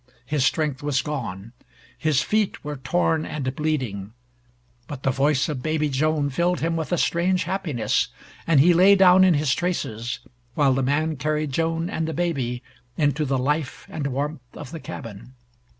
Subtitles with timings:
[0.25, 1.51] His strength was gone.
[1.95, 4.13] His feet were torn and bleeding.
[4.87, 8.07] But the voice of baby Joan filled him with a strange happiness,
[8.47, 10.17] and he lay down in his traces,
[10.55, 12.63] while the man carried Joan and the baby
[12.97, 15.35] into the life and warmth of the cabin.